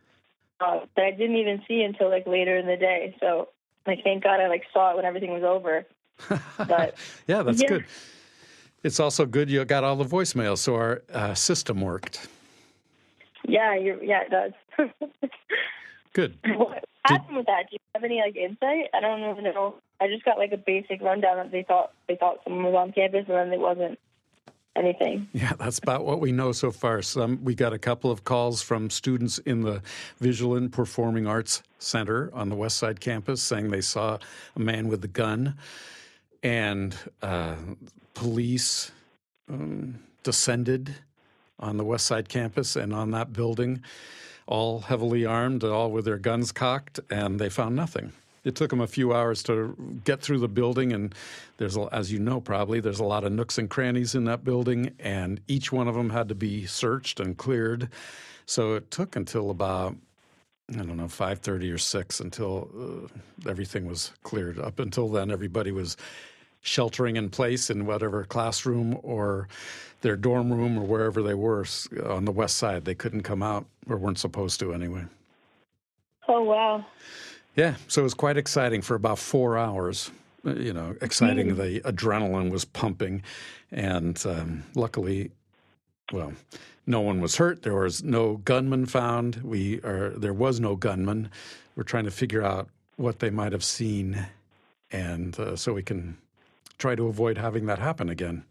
[0.60, 3.16] uh, that I didn't even see until like later in the day.
[3.20, 3.50] So,
[3.88, 5.86] like, thank God I like saw it when everything was over.
[6.68, 6.96] But
[7.28, 7.68] Yeah, that's Yeah.
[7.68, 7.86] good.
[8.84, 12.28] It's also good you got all the voicemails, so our uh, system worked.
[13.48, 14.90] yeah, you're, yeah, it does.
[16.14, 16.38] Good.
[16.58, 17.68] what happened with that?
[17.70, 18.90] Do you have any like insight?
[18.94, 19.76] I don't even know.
[20.02, 22.92] I just got like a basic rundown that they thought they thought someone was on
[22.92, 23.98] campus, and then it wasn't
[24.76, 25.28] anything.
[25.34, 27.02] Yeah, that's about what we know so far.
[27.02, 29.82] Some we got a couple of calls from students in the
[30.20, 34.18] Visual and Performing Arts Center on the West Side campus saying they saw
[34.56, 35.56] a man with a gun,
[36.44, 37.56] and uh,
[38.14, 38.92] police
[39.50, 40.96] um, descended
[41.60, 43.84] on the West Side campus and on that building,
[44.48, 48.14] all heavily armed, all with their guns cocked, and they found nothing.
[48.44, 51.14] It took them a few hours to get through the building, and
[51.58, 54.96] there's, as you know, probably there's a lot of nooks and crannies in that building,
[55.00, 57.90] and each one of them had to be searched and cleared.
[58.46, 59.96] So it took until about
[60.72, 62.70] I don't know five thirty or six until
[63.46, 64.58] uh, everything was cleared.
[64.58, 65.98] Up until then, everybody was
[66.62, 69.48] sheltering in place in whatever classroom or
[70.02, 71.66] their dorm room or wherever they were
[72.06, 72.86] on the west side.
[72.86, 75.06] They couldn't come out or weren't supposed to anyway.
[76.28, 76.86] Oh wow.
[77.56, 80.12] Yeah, so it was quite exciting for about four hours.
[80.46, 81.56] Uh, You know, exciting.
[81.56, 81.58] Mm.
[81.58, 83.24] The adrenaline was pumping,
[83.72, 85.32] and um, luckily,
[86.12, 86.34] well,
[86.88, 87.62] no one was hurt.
[87.62, 89.38] There was no gunman found.
[89.44, 91.30] We are there was no gunman.
[91.76, 94.26] We're trying to figure out what they might have seen,
[94.92, 96.18] and uh, so we can
[96.78, 98.44] try to avoid having that happen again,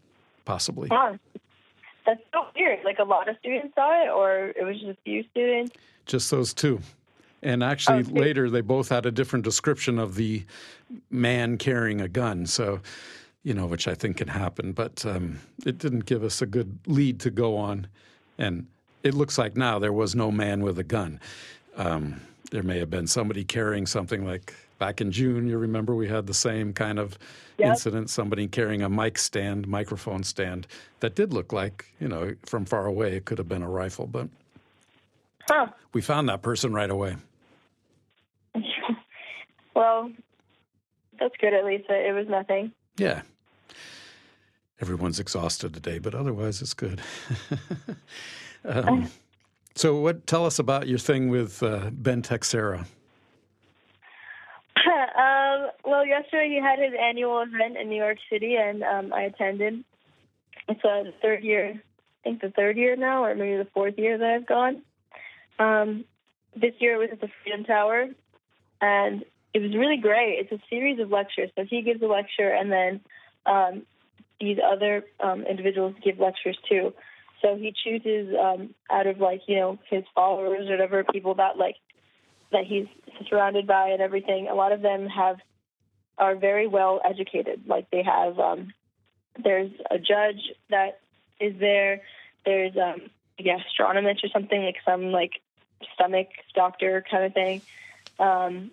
[0.45, 0.89] possibly.
[0.91, 1.17] Huh.
[2.05, 2.79] That's so weird.
[2.83, 5.75] Like a lot of students saw it, or it was just a few students.
[6.05, 6.79] Just those two.
[7.43, 10.43] And actually, later they both had a different description of the
[11.09, 12.45] man carrying a gun.
[12.45, 12.81] So,
[13.43, 16.77] you know, which I think can happen, but um, it didn't give us a good
[16.85, 17.87] lead to go on.
[18.37, 18.67] And
[19.03, 21.19] it looks like now there was no man with a gun.
[21.75, 25.47] Um, there may have been somebody carrying something like back in June.
[25.47, 27.17] You remember we had the same kind of
[27.57, 27.69] Yep.
[27.69, 30.65] incident somebody carrying a mic stand, microphone stand
[30.99, 34.07] that did look like, you know, from far away it could have been a rifle,
[34.07, 34.27] but
[35.47, 35.67] Huh.
[35.93, 37.17] we found that person right away.
[39.75, 40.11] Well,
[41.19, 41.85] that's good at least.
[41.89, 42.71] It was nothing.
[42.97, 43.21] Yeah.
[44.81, 47.01] Everyone's exhausted today, but otherwise it's good.
[48.65, 49.09] um,
[49.75, 50.25] so, what?
[50.25, 52.85] Tell us about your thing with uh, Ben Teixeira.
[54.85, 59.23] um, well, yesterday he had his annual event in New York City, and um, I
[59.23, 59.83] attended.
[60.67, 63.97] It's uh, the third year, I think the third year now, or maybe the fourth
[63.97, 64.81] year that I've gone.
[65.59, 66.05] Um,
[66.55, 68.07] this year it was at the Freedom Tower,
[68.81, 69.23] and
[69.53, 70.39] it was really great.
[70.39, 71.51] It's a series of lectures.
[71.55, 73.01] So he gives a lecture, and then
[73.45, 73.83] um,
[74.39, 76.93] these other um, individuals give lectures too.
[77.41, 81.57] So he chooses um, out of like you know his followers or whatever people that
[81.57, 81.75] like
[82.51, 82.87] that he's
[83.29, 84.47] surrounded by and everything.
[84.47, 85.37] A lot of them have
[86.17, 87.63] are very well educated.
[87.67, 88.73] Like they have um,
[89.43, 90.99] there's a judge that
[91.39, 92.01] is there.
[92.45, 93.09] There's um,
[93.39, 95.41] a gastronomist or something like some like
[95.93, 97.61] stomach doctor kind of thing.
[98.19, 98.71] Um,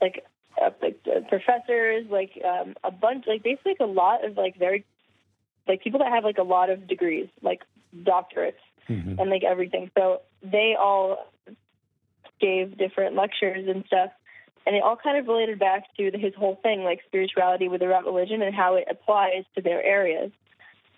[0.00, 0.24] like
[0.60, 4.58] uh, like uh, professors, like um, a bunch, like basically like a lot of like
[4.58, 4.84] very
[5.68, 7.62] like people that have like a lot of degrees, like
[7.94, 8.54] doctorates
[8.90, 9.20] Mhm.
[9.20, 9.90] and like everything.
[9.96, 11.30] So they all
[12.40, 14.10] gave different lectures and stuff,
[14.66, 17.82] and it all kind of related back to the, his whole thing, like spirituality with
[17.82, 20.32] without religion and how it applies to their areas.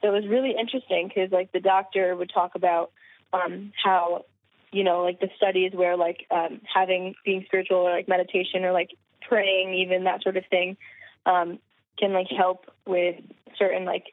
[0.00, 2.92] So it was really interesting because like the doctor would talk about
[3.32, 4.24] um, how
[4.72, 8.72] you know like the studies where like um, having being spiritual or like meditation or
[8.72, 10.76] like praying even that sort of thing
[11.26, 11.58] um,
[11.98, 13.16] can like help with
[13.58, 14.04] certain like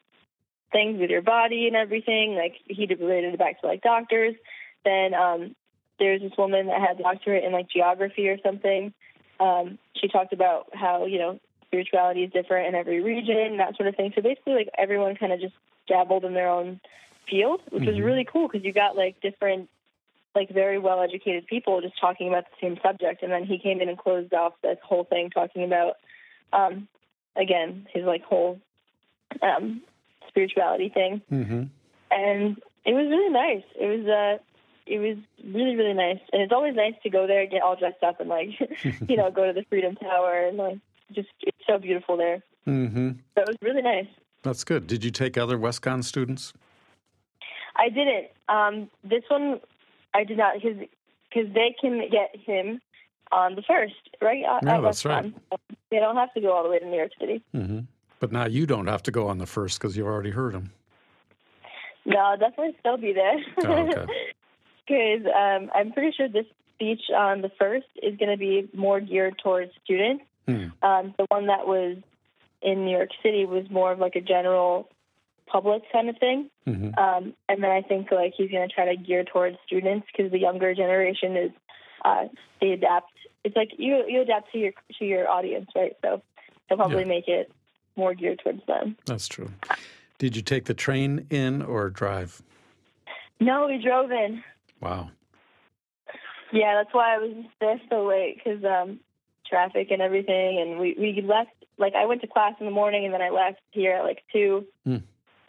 [0.72, 2.36] things with your body and everything.
[2.36, 4.36] Like he related it back to like doctors.
[4.86, 5.56] Then um,
[5.98, 8.94] there's this woman that had a doctorate in like geography or something.
[9.40, 13.88] Um, she talked about how you know spirituality is different in every region, that sort
[13.88, 14.12] of thing.
[14.16, 15.54] So basically, like everyone kind of just
[15.88, 16.80] dabbled in their own
[17.30, 18.06] field, which was Mhm.
[18.06, 19.70] really cool because you got like different,
[20.36, 23.24] like very well educated people just talking about the same subject.
[23.24, 25.96] And then he came in and closed off this whole thing talking about,
[26.54, 26.88] um,
[27.36, 28.60] again, his like whole
[29.42, 29.82] um,
[30.28, 31.64] spirituality thing Mm-hmm.
[32.12, 33.64] and it was really nice.
[33.80, 34.44] It was uh,
[34.86, 38.04] it was really really nice, and it's always nice to go there, get all dressed
[38.04, 38.50] up, and like
[39.08, 40.78] you know go to the Freedom Tower, and like
[41.14, 42.42] just it's so beautiful there.
[42.68, 43.12] Mm-hmm.
[43.36, 44.08] So it was really nice.
[44.44, 44.88] That's good.
[44.88, 46.54] Did you take other WestConn students?
[47.76, 48.28] I didn't.
[48.48, 49.60] Um, this one
[50.14, 50.78] I did not because
[51.34, 52.82] because they can get him
[53.32, 54.44] on the first, right?
[54.44, 55.34] At- Yeah, that's right.
[55.92, 57.44] They don't have to go all the way to New York City.
[57.56, 57.80] Mm-hmm.
[58.20, 60.72] But now you don't have to go on the first because you've already heard them.
[62.06, 63.38] No, I'll definitely still be there.
[63.66, 64.06] Oh, okay.
[64.88, 69.00] Because um, I'm pretty sure this speech on the first is going to be more
[69.00, 70.24] geared towards students.
[70.48, 70.70] Hmm.
[70.82, 71.98] Um, the one that was
[72.64, 74.90] in New York City was more of like a general
[75.52, 76.50] public kind of thing.
[76.68, 76.98] Mm-hmm.
[77.00, 80.32] Um, and then I think like he's going to try to gear towards students because
[80.32, 81.52] the younger generation is
[82.06, 82.26] uh,
[82.62, 83.12] they adapt.
[83.44, 85.94] It's like you you adapt to your to your audience, right?
[86.02, 86.22] So
[86.68, 87.08] he'll probably Yeah.
[87.08, 87.52] make it
[87.96, 88.96] more geared towards them.
[89.06, 89.52] That's true.
[90.18, 92.42] Did you take the train in or drive?
[93.40, 94.44] No, we drove in.
[94.82, 95.10] Wow.
[96.52, 99.00] Yeah, that's why I was there so late because um,
[99.48, 100.60] traffic and everything.
[100.60, 103.30] And we we left like I went to class in the morning and then I
[103.30, 104.98] left here at like two, Hmm.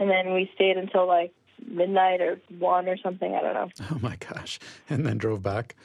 [0.00, 1.32] And then we stayed until like
[1.68, 3.34] midnight or one or something.
[3.34, 3.68] I don't know.
[3.92, 4.58] Oh my gosh.
[4.88, 5.76] And then drove back?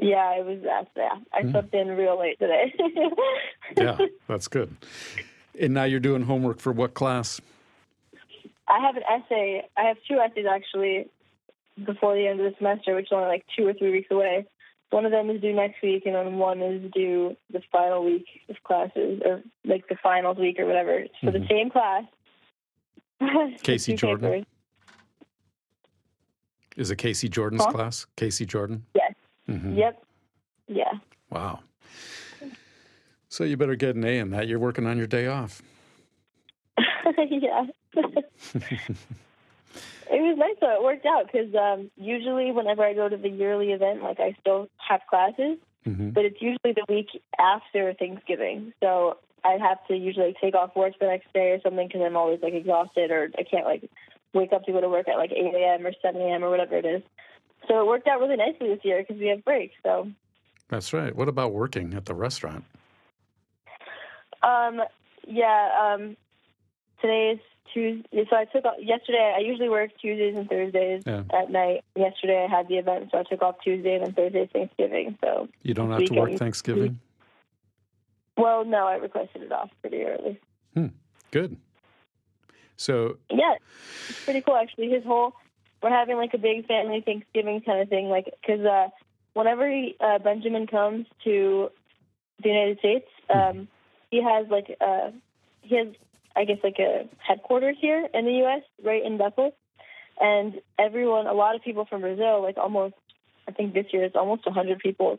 [0.00, 0.88] Yeah, it was that.
[0.96, 1.52] Yeah, I Mm.
[1.52, 2.74] slept in real late today.
[3.76, 4.74] Yeah, that's good.
[5.60, 7.38] And now you're doing homework for what class?
[8.66, 9.62] I have an essay.
[9.76, 11.08] I have two essays actually
[11.84, 14.46] before the end of the semester, which is only like two or three weeks away.
[14.90, 18.24] One of them is due next week, and then one is due the final week
[18.48, 20.98] of classes, or like the finals week or whatever.
[20.98, 22.04] It's for the same class.
[23.62, 24.44] Casey Jordan?
[26.76, 27.72] Is it Casey Jordan's Huh?
[27.72, 28.06] class?
[28.16, 28.84] Casey Jordan?
[28.94, 29.14] Yes.
[29.46, 30.02] hmm Yep.
[30.68, 30.92] Yeah.
[31.30, 31.60] Wow.
[33.28, 34.48] So you better get an A in that.
[34.48, 35.60] You're working on your day off.
[36.78, 37.66] yeah.
[37.94, 38.96] it
[40.10, 40.74] was nice though.
[40.76, 44.34] It worked out because um, usually whenever I go to the yearly event, like I
[44.40, 48.72] still have classes, hmm but it's usually the week after Thanksgiving.
[48.80, 52.16] So I have to usually take off work the next day or something because I'm
[52.16, 53.88] always like exhausted or I can't like
[54.34, 55.86] wake up to go to work at like 8 a.m.
[55.86, 56.44] or 7 a.m.
[56.44, 57.02] or whatever it is.
[57.66, 59.74] So it worked out really nicely this year because we have breaks.
[59.82, 60.08] So
[60.68, 61.14] That's right.
[61.16, 62.64] What about working at the restaurant?
[64.42, 64.80] um,
[65.26, 66.16] yeah, um,
[67.00, 67.40] today is
[67.72, 68.26] Tuesday.
[68.30, 69.34] So I took off yesterday.
[69.36, 71.22] I usually work Tuesdays and Thursdays Yeah.
[71.32, 71.84] at night.
[71.96, 75.18] Yesterday I had the event, so I took off Tuesday and then Thursday Thanksgiving.
[75.24, 76.38] So You don't have to work Weekend.
[76.38, 77.00] Thanksgiving?
[78.38, 80.40] Well, no, I requested it off pretty early.
[80.74, 80.86] Hmm.
[81.30, 81.56] Good.
[82.76, 83.56] So, Yeah,
[84.08, 84.90] it's pretty cool actually.
[84.90, 85.34] His whole
[85.82, 88.88] we're having like a big family Thanksgiving kind of thing, like because uh,
[89.34, 91.70] whenever he, uh, Benjamin comes to
[92.42, 93.68] the United States, um,
[94.10, 95.10] he has like uh,
[95.62, 95.88] he has
[96.34, 98.62] I guess like a headquarters here in the U.S.
[98.84, 99.54] right in Bethel,
[100.20, 102.94] and everyone, a lot of people from Brazil, like almost
[103.46, 105.18] I think this year it's almost a hundred people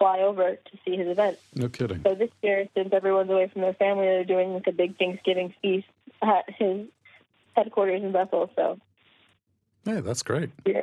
[0.00, 1.38] fly over to see his event.
[1.54, 2.00] no kidding.
[2.02, 5.54] So this year, since everyone's away from their family, they're doing like a big Thanksgiving
[5.62, 5.86] feast
[6.22, 6.86] at his
[7.54, 8.50] headquarters in Bethel.
[8.56, 8.78] So
[9.84, 10.50] Hey, that's great.
[10.66, 10.82] Yeah,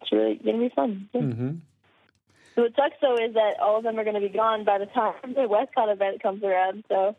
[0.00, 1.08] it's really gonna be fun.
[1.12, 1.20] Yeah.
[1.20, 1.50] hmm
[2.54, 4.86] So what sucks though is that all of them are gonna be gone by the
[4.86, 6.84] time the WestConn event comes around.
[6.88, 7.14] So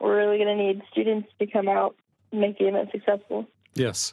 [0.00, 1.96] we're really gonna need students to come out
[2.30, 3.46] and make the event successful.
[3.74, 4.12] Yes.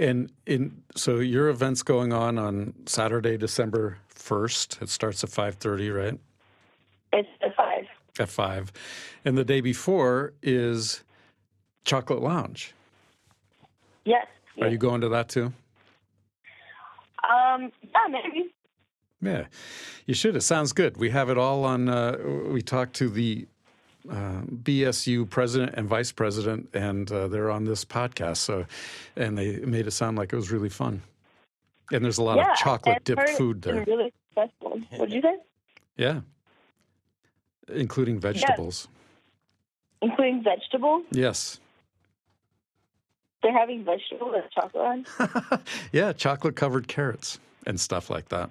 [0.00, 4.80] And in so your event's going on on Saturday, December 1st.
[4.80, 6.18] It starts at 5:30, right?
[7.12, 7.84] It's at five.
[8.18, 8.72] At 5.
[9.24, 11.04] And the day before is
[11.84, 12.72] Chocolate Lounge.
[14.06, 14.26] Yes.
[14.60, 15.52] Are you going to that too?
[17.28, 17.70] Um.
[17.82, 18.08] Yeah.
[18.08, 18.54] Maybe.
[19.22, 19.46] Yeah,
[20.06, 20.34] you should.
[20.34, 20.96] It sounds good.
[20.96, 21.90] We have it all on.
[21.90, 22.16] Uh,
[22.48, 23.46] we talked to the
[24.08, 28.38] uh, BSU president and vice president, and uh, they're on this podcast.
[28.38, 28.66] So,
[29.16, 31.02] and they made it sound like it was really fun.
[31.92, 32.52] And there's a lot yeah.
[32.52, 33.84] of chocolate dipped food there.
[33.84, 34.80] Really successful.
[34.96, 35.36] What'd you say?
[35.96, 36.20] Yeah,
[37.68, 38.88] including vegetables.
[40.00, 41.04] Including vegetables.
[41.10, 41.60] Yes.
[43.42, 45.62] They're having vegetables at chocolate.
[45.92, 48.50] Yeah, chocolate covered carrots and stuff like that.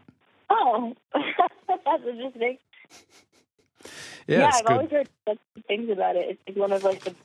[0.49, 2.57] Oh, that's interesting.
[4.27, 4.73] Yeah, Yeah, I've good.
[4.73, 5.37] always heard such
[5.67, 6.29] things about it.
[6.29, 7.15] It's like one of like the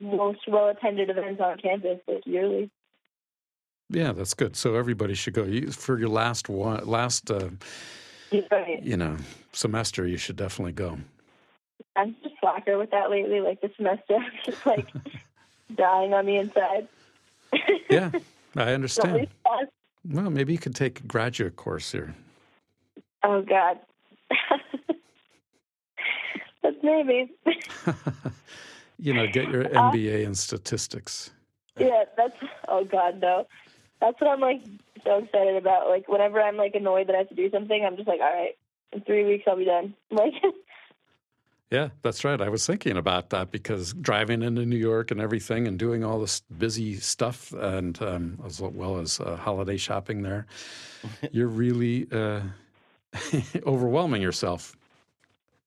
[0.00, 2.70] most well attended events on campus, like yearly.
[3.88, 4.56] Yeah, that's good.
[4.56, 5.44] So everybody should go.
[5.44, 7.50] You, for your last one, last uh,
[8.50, 8.82] Right.
[8.82, 9.16] you know
[9.52, 10.98] semester, you should definitely go.
[11.94, 13.40] I'm just slacker with that lately.
[13.40, 14.86] Like this semester, I'm just like
[15.74, 16.88] dying on the inside.
[17.88, 18.10] Yeah,
[18.56, 19.28] I understand.
[20.08, 22.14] Well, maybe you could take a graduate course here.
[23.22, 23.78] Oh God.
[26.66, 27.30] That's maybe.
[28.98, 31.30] you know, get your Uh, MBA in statistics.
[31.78, 32.34] yeah, that's.
[32.66, 33.46] Oh God, no.
[34.00, 34.62] That's what I'm like
[35.04, 35.88] so excited about.
[35.88, 38.32] Like whenever I'm like annoyed that I have to do something, I'm just like, all
[38.32, 38.56] right,
[38.92, 39.94] in three weeks I'll be done.
[40.10, 40.32] Like.
[41.70, 42.40] Yeah, that's right.
[42.40, 46.20] I was thinking about that because driving into New York and everything and doing all
[46.20, 50.46] this busy stuff and um, as well as uh, holiday shopping there,
[51.32, 52.40] you're really uh,
[53.66, 54.76] overwhelming yourself.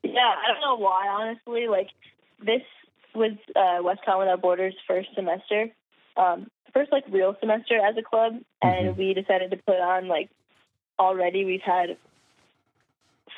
[0.04, 1.68] Yeah, I don't know why, honestly.
[1.68, 1.90] Like,
[2.44, 2.62] this
[3.14, 5.68] was uh, WestConn Without Borders' first semester,
[6.18, 10.30] um, first like real semester as a club, and we decided to put on like
[10.98, 11.98] already we've had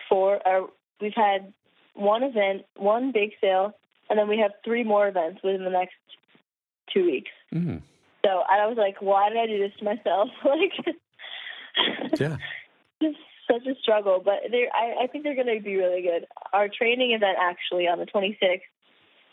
[0.09, 0.69] four, or
[0.99, 1.53] we've had
[1.93, 3.73] one event, one big sale,
[4.09, 5.95] and then we have three more events within the next
[6.93, 7.31] two weeks.
[7.53, 7.81] Mm,
[8.23, 10.29] So I was like, why did I do this to myself?
[10.45, 10.95] like,
[12.19, 12.38] yeah.
[13.01, 13.17] it's
[13.51, 16.25] such a struggle, but they're, I, I think they're going to be really good.
[16.53, 18.61] Our training event actually on the 26th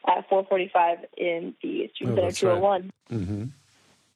[0.07, 2.55] at 4:45 in the Student Oh, Center that's right.
[2.55, 2.91] 201.
[3.09, 3.45] hmm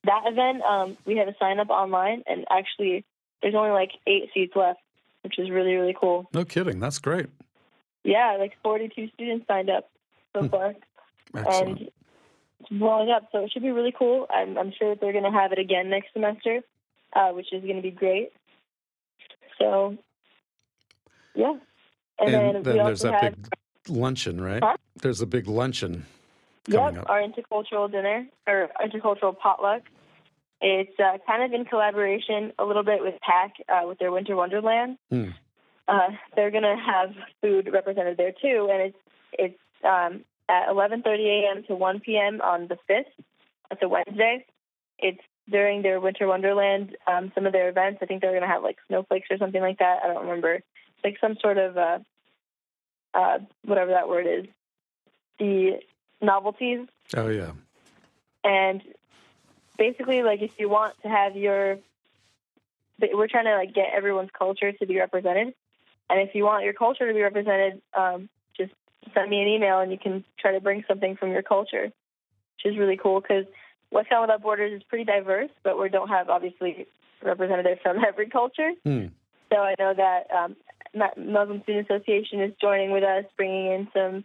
[0.04, 3.04] That event, um, we have a sign up online, and actually,
[3.42, 4.80] there's only like eight seats left,
[5.22, 6.28] which is really really cool.
[6.32, 6.80] No kidding.
[6.80, 7.26] That's great.
[8.04, 9.88] Yeah, like 42 students signed up
[10.32, 10.74] so far,
[11.36, 11.78] Excellent.
[11.78, 11.88] and
[12.60, 13.28] it's blowing up.
[13.30, 14.26] So it should be really cool.
[14.28, 16.60] I'm, I'm sure that they're going to have it again next semester,
[17.12, 18.32] uh, which is going to be great.
[19.58, 19.96] So
[21.34, 21.54] yeah.
[22.18, 23.50] And, And, then, then we there's also that have big
[23.88, 24.62] luncheon, right?
[24.62, 24.76] Huh?
[25.00, 26.06] There's a big luncheon
[26.68, 27.10] Yep, up.
[27.10, 29.82] our intercultural dinner or intercultural potluck.
[30.60, 34.36] It's uh, kind of in collaboration a little bit with PAC uh, with their Winter
[34.36, 34.96] Wonderland.
[35.10, 35.30] Hmm.
[35.88, 38.96] Uh, they're going to have food represented there too, and it's
[39.32, 41.64] it's um, at 11:30 a.m.
[41.64, 42.40] to 1 p.m.
[42.40, 43.06] on the 5th.
[43.68, 44.46] That's a Wednesday.
[45.00, 45.20] It's
[45.50, 46.96] during their Winter Wonderland.
[47.06, 47.98] Um, some of their events.
[48.02, 50.00] I think they're going to have like snowflakes or something like that.
[50.04, 50.54] I don't remember.
[50.54, 51.98] It's like some sort of uh,
[53.14, 54.46] uh, whatever that word is.
[55.38, 55.80] The
[56.20, 56.86] novelties
[57.16, 57.50] Oh yeah.
[58.44, 58.80] and
[59.76, 61.78] basically like if you want to have your
[63.12, 65.52] we're trying to like get everyone's culture to be represented
[66.08, 68.70] and if you want your culture to be represented um, just
[69.12, 72.72] send me an email and you can try to bring something from your culture which
[72.72, 73.46] is really cool because
[73.92, 76.86] WestConn without borders is pretty diverse but we don't have obviously
[77.22, 79.06] representatives from every culture Hmm.
[79.52, 80.56] so I know that um,
[80.94, 84.24] Muslim Student Association is joining with us, bringing in some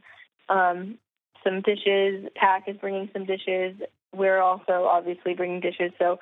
[0.50, 0.98] um,
[1.44, 2.30] some dishes.
[2.36, 3.76] PAC is bringing some dishes.
[4.14, 5.92] We're also obviously bringing dishes.
[6.00, 6.20] So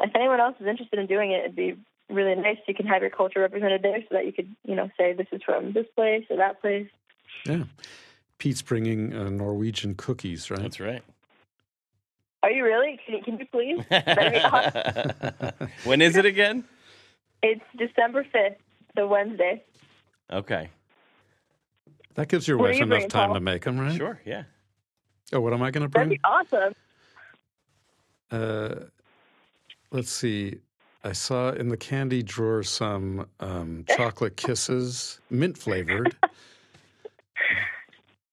[0.00, 1.76] if anyone else is interested in doing it, it'd be
[2.08, 2.58] really nice.
[2.66, 5.26] You can have your culture represented there, so that you could, you know, say this
[5.32, 6.88] is from this place or that place.
[7.44, 7.64] Yeah.
[8.38, 10.60] Pete's bringing uh, Norwegian cookies, right?
[10.60, 11.02] That's right.
[12.46, 12.96] Are you really?
[13.04, 13.84] Can you, can you please?
[13.90, 15.68] That'd awesome.
[15.84, 16.62] when is it again?
[17.42, 18.58] It's December fifth,
[18.94, 19.64] the Wednesday.
[20.32, 20.70] Okay.
[22.14, 23.34] That gives your What wife you enough time Paul?
[23.34, 23.96] to make them, right?
[23.96, 24.20] Sure.
[24.24, 24.44] Yeah.
[25.32, 26.10] Oh, what am I going to bring?
[26.10, 26.44] That'd bring?
[26.46, 26.74] be awesome.
[28.30, 28.74] Uh,
[29.90, 30.60] let's see.
[31.02, 36.14] I saw in the candy drawer some um, chocolate kisses, mint flavored.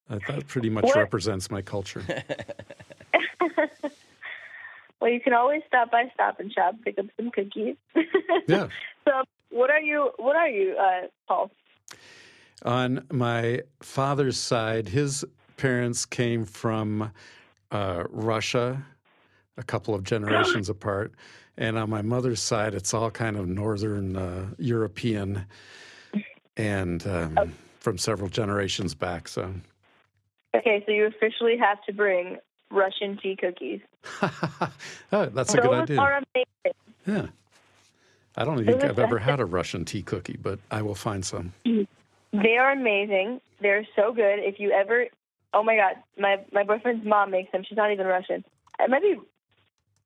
[0.09, 0.97] Uh, that pretty much What?
[0.97, 2.03] represents my culture.
[5.03, 7.75] Well, you can always stop by Stop and Shop, pick up some cookies.
[8.47, 8.69] Yeah.
[9.03, 10.11] So, what are you?
[10.15, 11.51] What are you, uh, Paul?
[12.63, 15.25] On my father's side, his
[15.57, 17.11] parents came from
[17.69, 18.81] uh, Russia,
[19.57, 21.11] a couple of generations apart.
[21.57, 25.45] And on my mother's side, it's all kind of northern uh, European
[26.55, 29.27] and um, from several generations back.
[29.27, 29.53] So,
[30.55, 32.37] Okay, so you officially have to bring
[32.73, 33.81] Russian tea cookies.
[34.21, 34.69] oh,
[35.11, 35.99] that's a Those good idea.
[35.99, 36.73] are amazing.
[37.05, 37.27] Yeah.
[38.35, 41.53] I don't think I've ever had a Russian tea cookie, but I will find some.
[41.63, 43.41] They are amazing.
[43.61, 44.39] They're so good.
[44.39, 45.05] If you ever,
[45.53, 47.63] oh my god, my my boyfriend's mom makes them.
[47.67, 48.43] She's not even Russian.
[48.79, 49.17] It might be,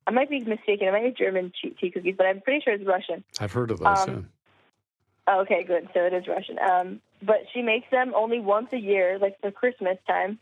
[0.06, 0.88] I might be mistaken.
[0.88, 3.24] It might be German tea, cookies, but I'm pretty sure it's Russian.
[3.40, 4.08] I've heard of those.
[4.08, 4.28] Um,
[5.30, 5.88] Oh, okay, good.
[5.92, 6.58] So it is Russian.
[6.58, 10.38] Um, but she makes them only once a year, like for Christmas time.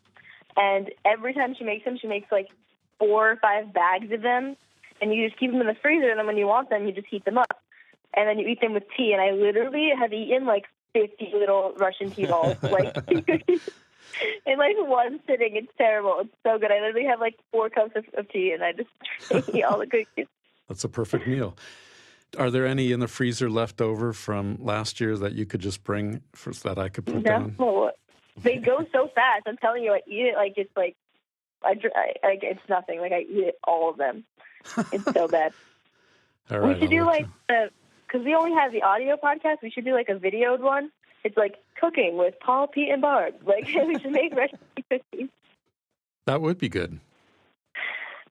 [0.56, 2.48] And every time she makes them, she makes like
[2.98, 4.56] four or five bags of them.
[5.00, 6.92] And you just keep them in the freezer, and then when you want them, you
[6.92, 7.60] just heat them up.
[8.14, 9.12] And then you eat them with tea.
[9.12, 13.68] And I literally have eaten like 50 little Russian tea balls, like tea cookies.
[14.46, 16.16] In like one sitting, it's terrible.
[16.20, 16.72] It's so good.
[16.72, 18.88] I literally have like four cups of, of tea, and I just
[19.54, 20.26] eat all the cookies.
[20.68, 21.54] That's a perfect meal.
[22.38, 25.84] Are there any in the freezer left over from last year that you could just
[25.84, 27.56] bring for, that I could put down?
[28.36, 29.42] No, they go so fast.
[29.46, 30.96] I'm telling you, I eat it like it's like
[31.64, 33.00] I, dr- I like it's nothing.
[33.00, 34.24] Like I eat it all of them.
[34.92, 35.52] It's so bad.
[36.48, 37.70] All we should I'll do let like the
[38.06, 39.56] because we only have the audio podcast.
[39.64, 40.92] We should do like a videoed one.
[41.24, 43.34] It's like cooking with Paul, Pete, and Barb.
[43.44, 45.28] Like we should make recipe cookies
[46.26, 47.00] that would be good.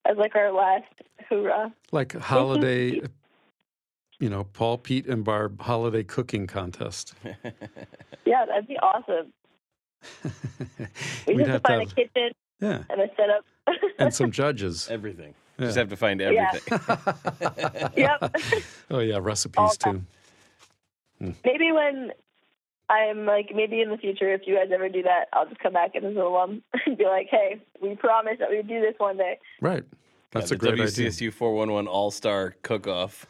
[0.05, 0.85] as like our last
[1.27, 1.73] hoorah.
[1.91, 3.01] Like holiday,
[4.19, 7.15] you know, Paul, Pete, and Barb holiday cooking contest.
[8.25, 9.31] Yeah, that'd be awesome.
[11.27, 12.31] We just have have to to find have, a kitchen
[12.61, 13.45] yeah, and a setup.
[13.99, 14.87] and some judges.
[14.91, 15.33] Everything.
[15.57, 15.65] Yeah.
[15.65, 16.51] Just have to find Yeah.
[16.53, 17.89] everything.
[17.97, 18.35] yep.
[18.91, 20.01] Oh yeah, recipes All too.
[21.19, 21.29] Hmm.
[21.45, 22.11] maybe when
[22.89, 25.73] I'm like maybe in the future, if you guys ever do that, I'll just come
[25.73, 28.95] back as an alum and be like, "Hey, we promised that we would do this
[28.97, 29.83] one day." Right,
[30.31, 31.09] that's Yeah, a great the idea.
[31.09, 33.25] WCSU 411 All Star Cook Off.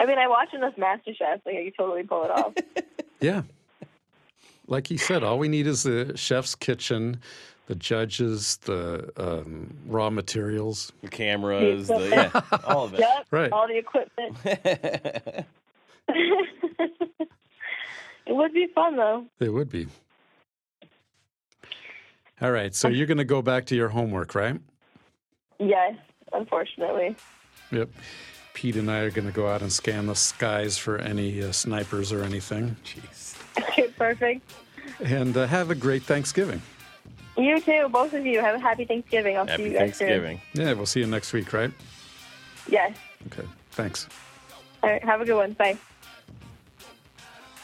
[0.00, 2.54] I mean, I watch enough MasterChef, like I could totally pull it off.
[3.20, 3.42] Yeah.
[4.66, 7.20] Like he said, all we need is the chef's kitchen,
[7.66, 10.90] the judges, the um, raw materials.
[11.02, 13.00] The cameras, the, yeah, all of it.
[13.00, 13.52] yep, Right.
[13.52, 14.38] all the equipment.
[14.46, 15.44] it
[18.28, 19.26] would be fun though.
[19.38, 19.86] It would be.
[22.40, 22.74] All right.
[22.74, 24.58] So you're going to go back to your homework, right?
[25.58, 25.94] Yes,
[26.32, 27.16] unfortunately.
[27.70, 27.90] Yep.
[28.54, 31.52] Pete and I are going to go out and scan the skies for any uh,
[31.52, 32.76] snipers or anything.
[32.84, 33.36] Jeez.
[33.58, 34.50] Okay, perfect.
[35.00, 36.60] And uh, have a great Thanksgiving.
[37.36, 38.40] You too, both of you.
[38.40, 39.36] Have a happy Thanksgiving.
[39.36, 40.40] I'll see Happy you guys Thanksgiving.
[40.52, 41.70] Yeah, we'll see you next week, right?
[41.70, 42.72] soon.
[42.72, 42.96] Yes.
[43.26, 43.48] Okay.
[43.70, 44.08] Thanks.
[44.82, 45.52] All right, have a good one.
[45.52, 45.78] Bye.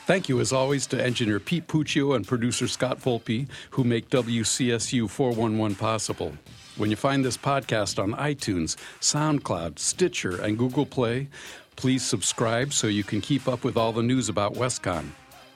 [0.07, 5.11] Thank you, as always, to engineer Pete Puccio and producer Scott Volpe, who make WCSU
[5.11, 6.33] 411 possible.
[6.77, 11.29] When you find this podcast on iTunes, SoundCloud, Stitcher, and Google Play,
[11.75, 15.07] please subscribe so you can keep up with all the news about WestConn.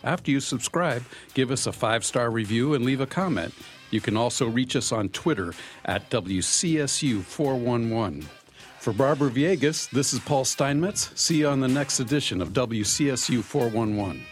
[0.02, 1.02] After you subscribe,
[1.34, 3.52] give us a five star review and leave a comment.
[3.90, 5.52] You can also reach us on Twitter
[5.84, 8.24] at WCSU411.
[8.78, 11.10] For Barbara Viegas, this is Paul Steinmetz.
[11.20, 14.24] See you on the next edition of WCSU 411.